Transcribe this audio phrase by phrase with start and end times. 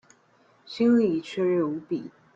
[0.65, 2.09] 心裡雀躍無比